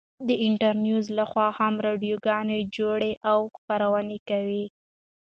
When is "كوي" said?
4.29-4.65